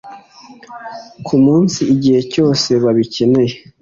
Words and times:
ku 1.25 1.35
munsi, 1.45 1.79
igihe 1.93 2.19
cyose 2.33 2.69
babikeneye 2.83 3.55